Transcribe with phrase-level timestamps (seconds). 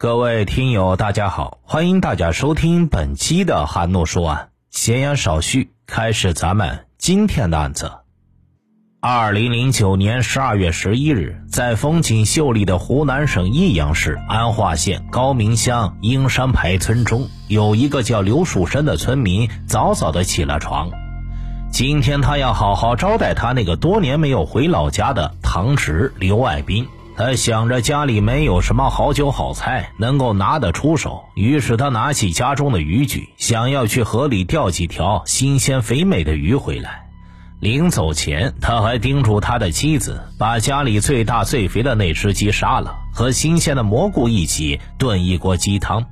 [0.00, 4.48] 各位听友，大家好，欢迎大家收听本期的韩诺说案。
[4.70, 7.92] 闲言少叙，开始咱们今天的案子。
[9.02, 20.88] 二零零九年十二月十一日，在风景秀丽的湖南省益阳市安化县高明乡英山排村中，有一个叫刘树生的村民，早早的起了床。
[21.70, 26.88] 今天他要好好招待他那个多年没有回老家的堂侄刘爱斌。
[27.20, 37.10] 他想着家里没有什么好酒好菜能够拿得出手，于是他拿起家中的渔具，想要去河里钓几条新鲜肥美的鱼回来。
[37.60, 46.06] 临走前，他还叮嘱他的妻子，把家里最大最肥的那只鸡杀了，和新鲜的蘑菇一起炖一锅鸡汤。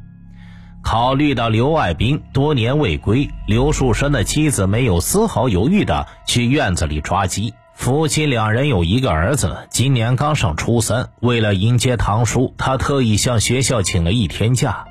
[0.83, 7.55] 考虑到刘爱兵多年未归，刘树生的妻子没有丝毫犹豫的去院子里抓鸡。
[7.79, 11.11] 夫妻两人有一个儿子，今年刚上初三。
[11.21, 14.85] 为了迎接堂叔，他特意向学校请了一天假。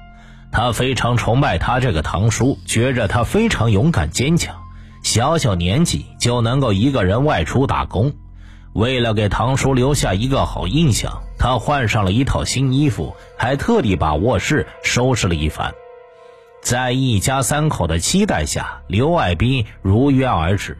[0.53, 4.55] 他非常崇拜他这个堂叔，觉着他非常勇敢坚强，
[5.03, 8.13] 小小年纪就能够一个人外出打工。
[8.71, 15.75] 为了给堂叔留下一个好印象，他换上了一套新衣服，还特地把卧室收拾了一番。
[16.63, 20.77] 在一家三口的期待下，刘爱斌如约而至。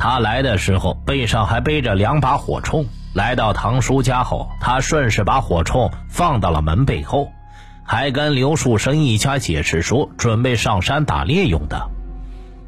[0.00, 2.86] 他来的时候背上还背着两把火铳。
[3.12, 7.30] 来到堂叔家后，他顺势把火铳放到了门背后，
[7.84, 11.90] 还跟刘树生一家解释说准备上山打猎用的。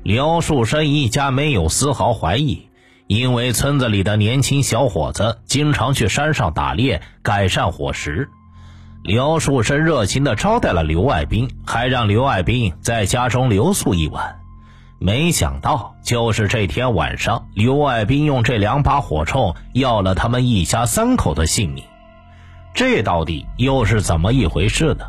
[0.03, 2.69] 刘树生一家没有丝毫怀疑，
[3.07, 8.29] 因为村子里的年轻小伙子经常去山上打猎，改善伙食。
[9.03, 14.42] 刘树生热情地招待了刘爱兵，还让刘爱兵在家中留宿一晚。
[15.03, 21.85] 没想到，就是这天晚上，刘爱兵用这两把火铳要了他们一家三口的性命。
[22.75, 25.07] 这到底又是怎么一回事呢？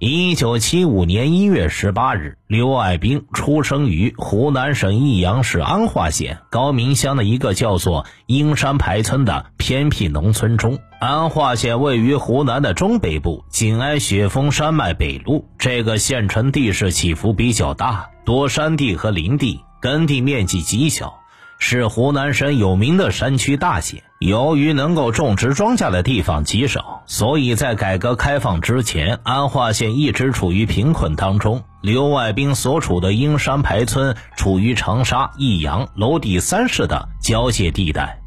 [0.00, 10.78] 一九七五年一月十八日，刘爱兵出生于湖南省益阳市安化县高明乡的一个叫做英山排村的偏僻农村中。
[11.00, 15.42] 安化县位于湖南的中北部，紧挨雪峰山脉北麓。
[15.58, 21.20] 这个县城地势起伏比较大，多山地和林地，耕地面积极小。
[21.58, 24.02] 是湖南省有名的山区大县。
[24.18, 31.64] 由于能够种植庄稼的地方极少，所以在改革开放之前，安化县一直处于贫困当中。
[31.80, 38.20] 刘爱兵所处的鹰山排村处于长沙、益阳、娄底三市的交界地带，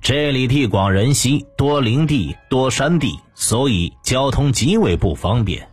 [0.00, 5.66] 这里地广人稀，多林地、多山地，所以交通极为不方便。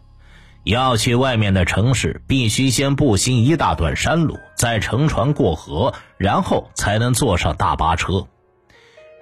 [0.69, 8.27] 要去外面的城市，必须先步行一大段山路，再乘船过河，然后才能坐上大巴车。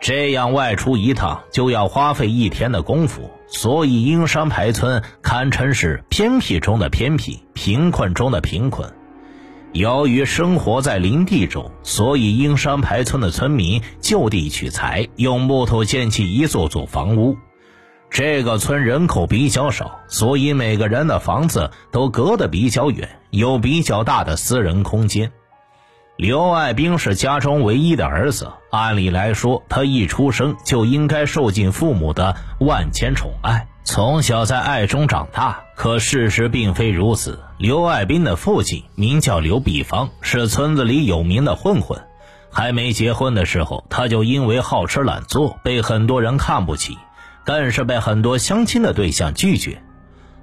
[0.01, 8.93] 这样外出一趟就要花费一天的功夫，所以英山排村堪称是偏僻中的偏僻，贫困中的贫困。
[9.71, 17.37] 由于生活在林地中，所以英山排村的村民就地取材，用木头建起一座座房屋。
[18.09, 25.31] 这个村人口比较少，所以每个人的房子都隔得比较远，有比较大的私人空间。
[26.15, 35.59] 刘爱兵是家中唯一的儿子，按理来说，他一出生就应该受尽父母的万千宠爱，从小在爱中长大。
[35.75, 37.39] 可事实并非如此。
[37.59, 42.01] 刘爱兵的父亲名叫刘碧芳，是村子里有名的混混。
[42.49, 46.97] 还没结婚的时候，他就因为好吃懒做，被很多人看不起。
[47.47, 49.81] 但是被很多相亲的对象拒绝。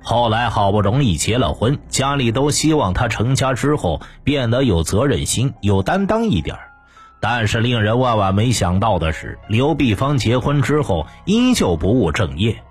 [0.02, 6.56] 后来好不容易结了婚，家里都希望他成家之后变得有责任心、有担当一点
[7.20, 12.62] 但是令人万万没想到的是，刘碧芳结婚之后依旧不务正业。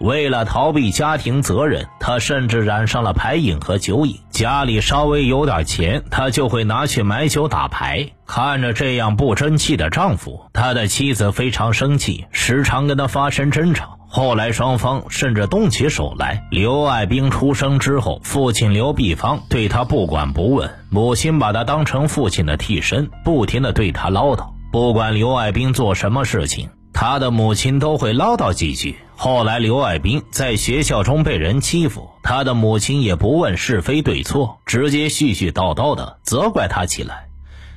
[0.00, 4.18] 为了逃避家庭责任，他甚至染上了牌瘾和酒瘾。
[4.30, 8.08] 家里稍微有点钱，他就会拿去买酒打牌。
[8.26, 13.98] 看着这样不争气的丈夫，他的妻子非常生气，时常跟他发生争吵。
[14.08, 16.44] 后来双方甚至动起手来。
[16.50, 24.48] 刘爱兵出生之后，父亲刘碧芳对他不管不问，母亲把他当成父亲的替身，不停的对他唠叨。
[24.72, 26.70] 不管刘爱兵做什么事情。
[27.00, 28.98] 他的母亲都会唠叨几句。
[29.16, 37.28] 后来，刘爱兵在学校中被人欺负，他的母亲也不问是非对错，直接絮絮叨叨的责怪他起来。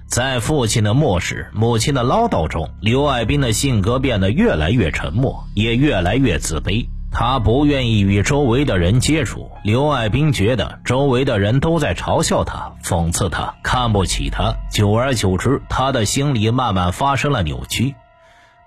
[0.07, 6.85] 在父亲的漠视、母亲的唠叨中，刘爱兵的性格变得越来越沉默，也越来越自卑。
[7.09, 9.49] 他不愿意与周围的人接触。
[9.63, 14.53] 刘爱兵觉得周围的人都在嘲笑他、讽刺他、看不起他。
[14.69, 17.95] 久而久之，他的心理慢慢发生了扭曲。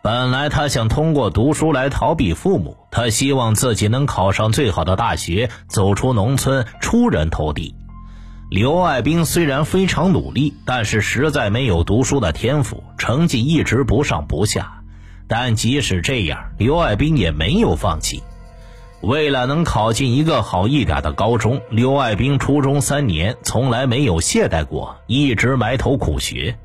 [0.06, 7.74] 本来他想通过读书来逃避父母，他希望自己能考上最好的大学，走出农村，出人头地。
[8.48, 14.80] 刘爱兵虽然非常努力，但是实在没有读书的天赋，成绩一直不上不下。
[15.26, 18.22] 但即使这样，刘爱兵也没有放弃。
[19.00, 26.56] 为了能考进一个好一点的高中，刘爱兵初中三年从来没有懈怠过，一直埋头苦学。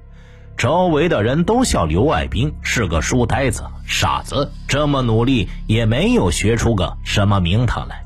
[0.61, 8.05] 周围的人都笑刘爱兵是个书呆子、傻子，这么努力也没有学出个什么名堂来。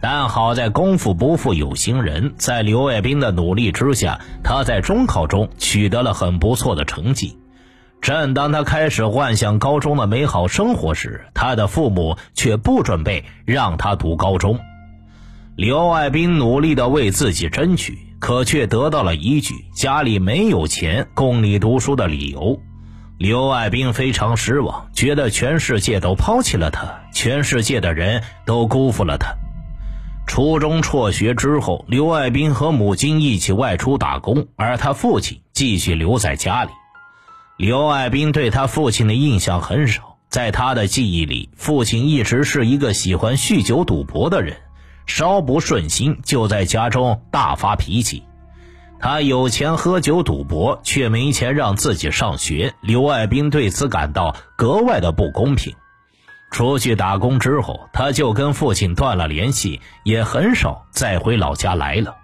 [0.00, 7.36] 但好在功夫不负有心人，在刘爱兵的努力之下，他在中考中取得了很不错的成绩。
[8.00, 14.58] 正当他开始幻想高中的美好生活时，他的父母却不准备让他读高中。
[15.54, 22.58] 刘爱兵努力地为自己争取，可却得到了一句“家里没有钱供你读书”的理由。
[23.18, 29.34] 刘爱兵非常失望，觉得全世界都抛弃了他，全世界的人都辜负了他。
[30.26, 36.70] 初中辍学之后，刘爱兵和母亲一起外出打工，而他父亲继续留在家里。
[37.58, 44.56] 刘爱兵对他父亲的印象很少，在他的记忆里，父亲一直是一个喜欢酗酒赌博的人，
[45.06, 48.24] 稍不顺心就在家中大发脾气。
[49.00, 52.74] 他有钱喝酒赌博，却没钱让自己上学。
[52.80, 55.74] 刘爱兵对此感到格外的不公平。
[56.50, 62.16] 出去打工之后，他就跟父亲断了联系，也很少再回老家来了。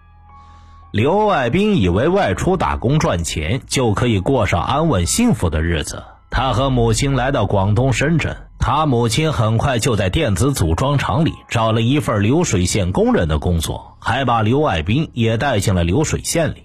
[0.93, 16.65] 刘爱兵以为外出打工赚钱就可以过上安稳幸福的日子，他和母亲来到广东深圳，他母亲很快就在电子组装厂里找了一份流水线工人的工作，还把刘爱兵也带进了流水线里。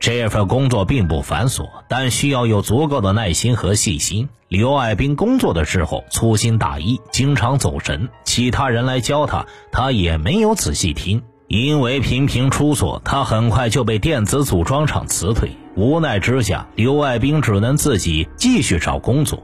[0.00, 4.30] 这份工作并不繁琐，但需要有足够的耐心和细心。
[4.48, 11.22] 刘爱兵工作的时候粗心大意，经常走神，其他人来教他，他也没有仔细听。
[11.46, 15.56] 因为频频出错，他很快就被电子组装厂辞退。
[15.76, 19.42] 无奈之下，刘爱兵只能自己继续找工作。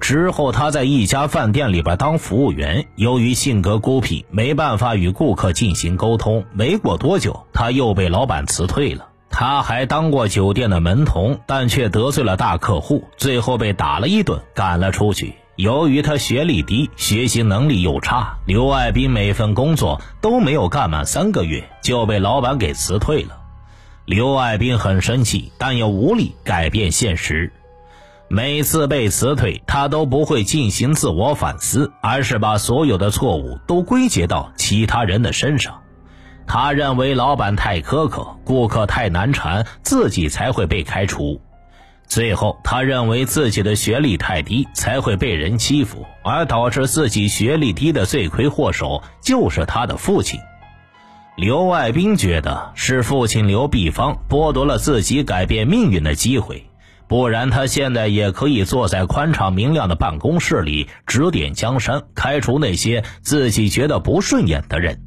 [0.00, 6.44] 之后，他在一家饭店里边当服务员，由于性格孤僻，没办法与顾客进行沟通。
[6.52, 9.08] 没过多久，他又被老板辞退了。
[9.30, 15.34] 他还当过酒店的门童，但却得罪了大客户，最后被打了一顿，赶了出去。
[15.56, 23.40] 由于他学历低，学习能力又差，刘爱兵每份工作都没有干满三个月，就被老板给辞退了。
[24.04, 27.52] 刘爱兵很生气，但又无力改变现实。
[28.30, 35.80] 每次被辞退，他都不会进行自我反思，而是把所有的错误都归结到其他人的身上。
[36.46, 41.40] 他认为老板太苛刻，顾客太难缠，自己才会被开除。
[42.06, 50.40] 最后，他认为自己的学历太低，才会被人欺负，而导致自己学历低的罪魁祸首就是他的父亲
[51.36, 52.16] 刘爱兵。
[52.16, 56.70] 觉得是父亲刘碧芳剥夺了自己改变命运的机会，
[57.08, 65.00] 不然他现在也可以坐在宽敞明亮的办公室里指点江山，开除那些自己觉得不顺眼的人。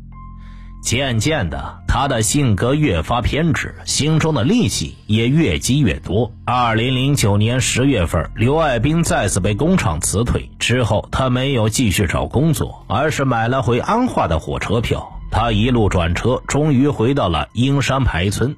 [0.83, 6.33] 渐渐的，他的性格越发偏执，心中的戾气也越积越多。
[6.43, 15.19] 二零零九年十月份，刘爱兵再次被工厂辞退之后，他没有继续找工作，而是买了回安化的火车票。
[15.29, 18.55] 他一路转车，终于回到了英山排村。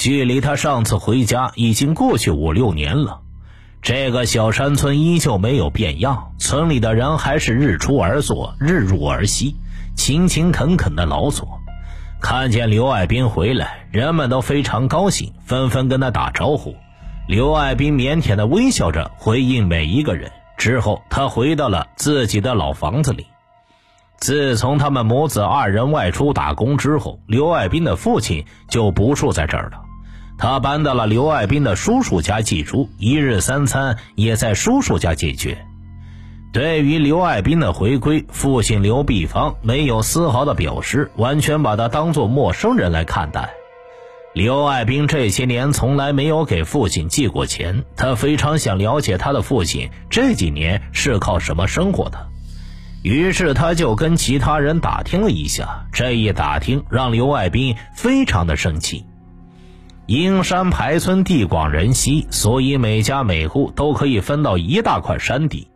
[0.00, 3.20] 距离他上次回家已经过去五六年了，
[3.82, 9.56] 这个小山村依旧没有变样，村里的人还是日出而作，日入而息。
[9.94, 11.60] 勤勤恳恳的劳作，
[12.18, 16.74] 看见刘爱兵回来，人们都非常高兴，纷纷跟他打招呼。
[17.28, 20.32] 刘爱兵腼腆的微笑着回应每一个人。
[20.56, 23.26] 之后，他回到了自己的老房子里。
[24.16, 29.82] 自从他们母子二人外出打工之后，刘爱兵的父亲就不住在这儿了。
[30.40, 35.66] 他搬到了刘爱兵的叔叔家寄住，一日三餐也在叔叔家解决。
[36.50, 43.50] 对于刘爱兵的回归，父亲刘碧芳没有丝毫的表示，完全把他当作陌生人来看待。
[44.32, 52.28] 刘爱兵这些年从来没有给父亲寄过钱，他非常想了解他的父亲这几年是靠什么生活的。
[53.02, 59.04] 于是他就跟其他人打听了一下，这一打听让刘爱兵非常的生气。
[60.10, 65.68] 英山排村地广人稀，所以每家每户都可以分到一大块山地。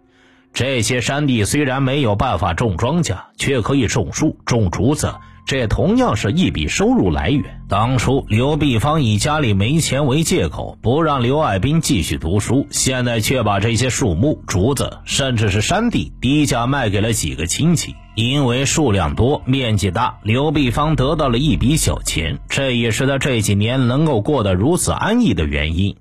[0.53, 5.15] 这些山地虽然没有办法种庄稼，却可以种树、种竹子、
[5.47, 7.61] 这同样是一笔收入来源。
[7.69, 17.95] 当初刘碧芳以家里没钱为借口，不让刘爱兵继续读书，现在却把这些树木、竹子，甚至是山地低价卖给了几个亲戚。
[18.15, 25.97] 因为数量多、面积大，刘碧芳得到了一笔小钱，这也是他这几年能够过得如此安逸的原因。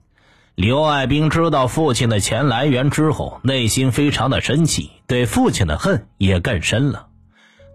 [0.53, 7.07] 刘爱兵知道父亲的钱来源之后，内心非常的生气，对父亲的恨也更深了。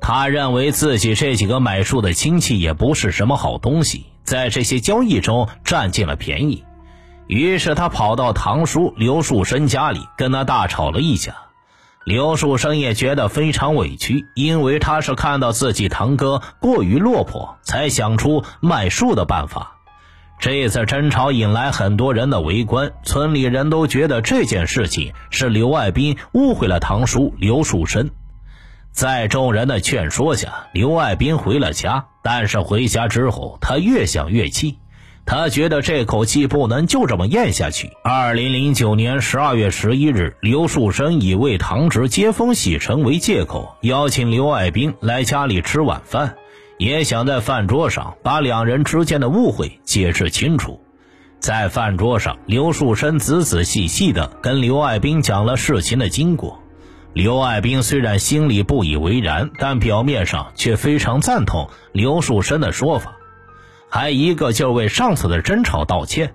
[0.01, 6.63] 他认为自己这几个买树的亲戚也不是什么好东西，在这些交易中占尽了便宜。
[7.27, 11.35] 于是他跑到堂叔刘树生家里，跟他大吵了一架。
[12.09, 19.77] 刘树生也觉得非常委屈，因为他是看到自己堂哥过于落魄，才想出卖树的办法。
[20.39, 28.09] 这次争吵引来很多人的围观，村里人都觉得这件事情是刘爱兵误会了堂叔刘树生。
[28.91, 32.07] 在众人的劝说下，刘爱兵回了家。
[32.23, 34.79] 但是回家之后，他越想越气，
[35.31, 37.91] 他觉得这口气不能就这么咽下去。
[38.03, 46.35] 二零零九年十二月十一日，刘树生以为堂侄接风洗尘为借口，邀请刘爱兵来家里吃晚饭。
[46.79, 50.81] 也想在饭桌上把两人之间的误会解释清楚。
[51.41, 56.59] 在饭桌上，刘树生仔仔细细地跟刘爱兵讲了事情的经过。
[57.13, 63.18] 刘爱兵虽然心里不以为然，但表面上却非常赞同刘树生的说法，
[63.89, 66.35] 还一个劲儿为上次的争吵道歉。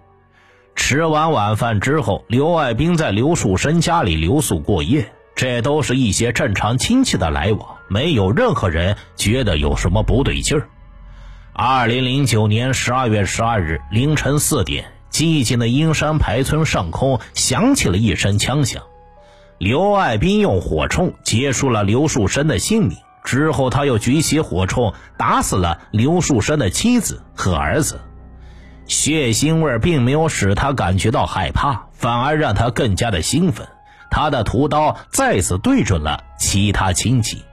[0.75, 5.11] 吃完晚饭之后，刘爱兵在刘树生家里留宿过夜。
[5.35, 10.69] 这都是一些正常亲戚的来往，没有任何人觉得有什么不对劲儿。
[11.53, 18.83] 二零零九年十二月十二日凌晨四点，寂静的阴山排村上空响起了一声枪响。
[19.57, 27.99] 刘爱兵用火铳结束了刘树生的性命，之后他又举起火铳打死了刘树生的妻子和儿子。
[28.85, 33.67] 血腥味并没有使他感觉到害怕，反而让他更加的兴奋。
[34.09, 37.43] 他的屠刀再次对准了其他亲戚。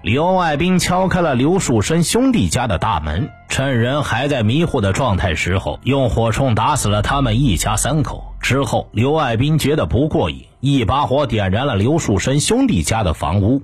[0.00, 8.34] 刘爱兵敲开了刘树生兄弟家的大门，趁人还在迷糊的状态时候，用火铳打死了他们一家三口。
[8.40, 13.62] 之后，刘爱兵觉得不过瘾，一把火点燃了刘树生兄弟家的房屋。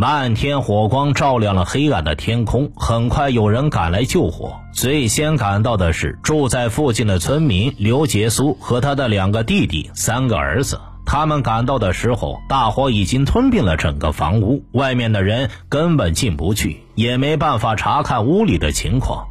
[0.00, 2.70] 漫天火光照亮了黑暗的天空。
[2.76, 4.60] 很快，有人赶来救火。
[4.72, 10.80] 最先赶到的是住在附近的村民刘杰苏和他的两个弟弟、三个儿子。
[11.04, 19.26] 他们赶到的时候，大火已经吞并了整个房屋，外面的人根本进不去，也没办法查看屋里的情况。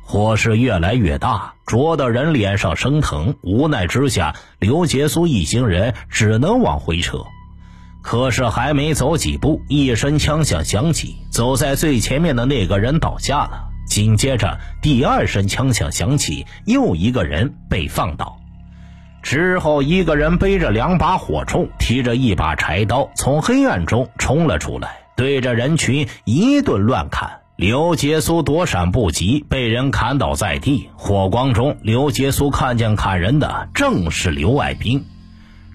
[0.00, 3.34] 火势越来越大，灼得人脸上生疼。
[3.42, 7.18] 无奈之下，刘杰苏一行人只能往回撤。
[8.06, 13.68] 可是还没走几步，一声枪响响起，走在最前面的那个人倒下了。
[13.88, 18.38] 紧接着，第二声枪响响起，又一个人被放倒。
[19.24, 27.40] 之后，一个人背着两把火铳，提着一把柴刀，从黑暗中冲了出来，对着人群一顿乱砍。
[27.56, 30.90] 刘杰苏躲闪不及，被人砍倒在地。
[30.94, 35.04] 火光中，刘杰苏看见砍人的正是刘爱兵。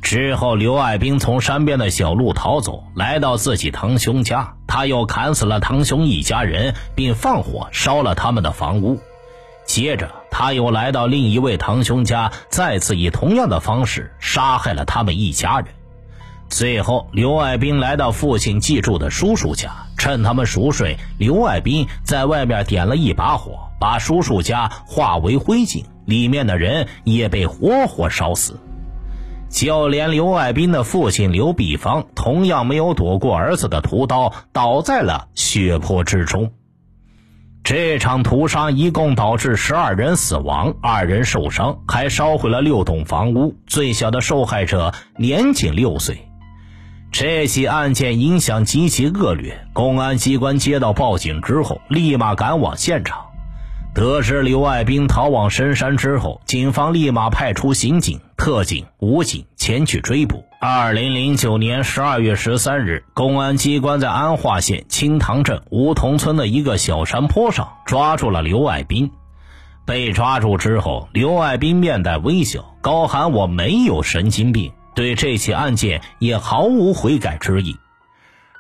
[0.02, 9.00] 之后，刘爱兵从山边的小路逃走，来到自己堂兄家，他又砍死了堂兄一家人，并放火烧了他们的房屋。
[9.64, 15.68] 接着，他又来到另一位堂兄家，再次以同样的方式杀害了他们一家人。
[16.50, 28.60] 最后，刘爱兵来到父亲寄住的叔叔家，趁他们熟睡，刘爱兵在外面点了一把火，把叔叔家化为灰烬，里面的人也被活活烧死。
[29.52, 36.52] 就连刘爱斌的父亲刘碧芳，同样没有躲过儿子的屠刀，倒在了血泊之中。
[37.64, 43.54] 这场屠杀一共导致十二人死亡，二人受伤，还烧毁了六栋房屋。
[43.68, 46.28] 最小的受害者年仅六岁。
[47.12, 53.26] 这起案件影响极其恶劣，公安机关接到报警之后，立马赶往现场。
[53.94, 60.46] 得知刘爱兵逃往深山之后，警方立马派出刑警、特警、武警前去追捕。
[60.62, 69.12] 二零零九年十二月十三日，公安机关在安化县青塘镇梧桐村的一个小山坡上抓住了刘爱兵。
[69.86, 77.76] 被抓住之后，刘爱兵面带微笑，高喊：“我没有神经病。”对这起案件也毫无悔改之意。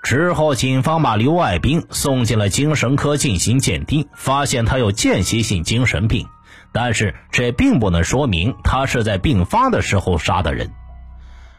[0.03, 6.27] 之后，警方把刘爱兵送进了精神科进行鉴定，发现他有间歇性精神病，
[6.71, 10.71] 但是这并不能说明他是在病发的时候杀的人。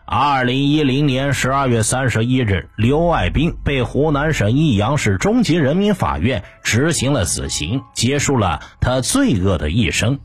[0.04, 10.18] 二零一零年十二月三十一日，刘爱兵被湖南省益阳市中级人民法院执行了死刑，结束了他罪恶的一生。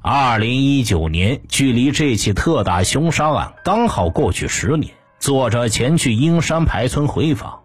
[0.00, 7.60] 二零一九年，距离这起特大凶杀案刚好过去十年，作者前去英山牌村回访，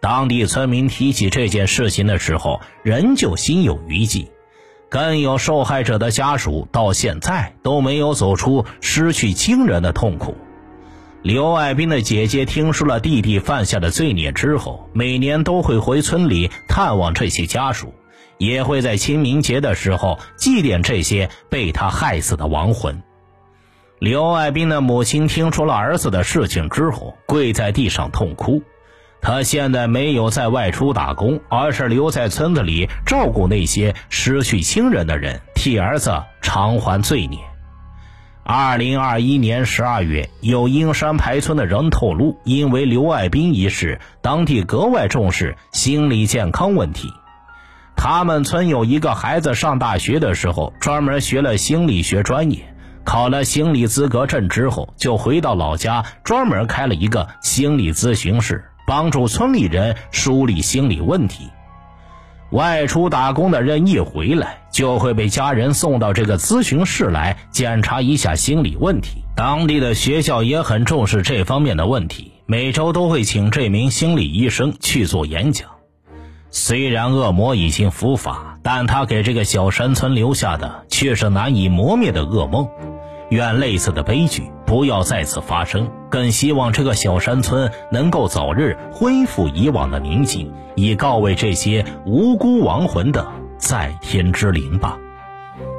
[0.00, 4.28] 当地村民提起这件事情的时候，仍旧心有余悸。
[4.88, 10.36] 更有受害者的家属到现在都没有走出失去亲人的痛苦。
[11.22, 17.94] 刘爱兵的姐姐听说了弟弟犯下的罪孽之后，每年都会回村里探望这些家属，
[18.36, 23.00] 也会在清明节的时候祭奠这些被他害死的亡魂。
[23.98, 28.62] 刘爱兵的母亲听说了儿子的事情之后，跪在地上痛哭。
[29.22, 37.38] 他现在没有再外出打工，而是留在村子里照顾那些失去亲人的人，替儿子偿还罪孽。
[38.44, 47.08] 二零二一年十二月，有英山牌村的人透露，因为刘爱兵一事，当地格外重视心理健康问题。
[47.96, 52.75] 他们村有一个孩子上大学的时候，专门学了心理学专业，
[53.06, 58.62] 考了心理资格证之后，就回到老家，专门开了一个心理咨询室。
[58.86, 61.50] 帮助村里人梳理心理问题。
[62.50, 69.24] 外出打工的人一回来，就会被家人送到这个咨询室来检查一下心理问题。
[69.34, 75.68] 当地的学校也很重视这方面的问题，每周都会请这名心理医生去做演讲。
[76.52, 82.68] 虽然恶魔已经伏法，但他给这个小山村留下的却是难以磨灭的噩梦。
[83.30, 93.26] 愿类似的悲剧不要再次发生，更希望这个小山村能够早日恢复以往的宁静，以告慰这些无辜亡魂的
[93.58, 94.98] 在天之灵吧。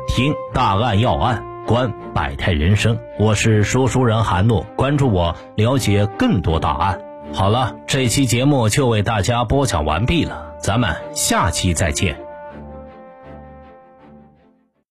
[0.08, 7.00] 听大案要案，观百态人生，我是说书人韩诺，关注我，了解更多大案。
[7.34, 12.27] 好了，这期节目就为大家播讲完毕了，咱们下期再见。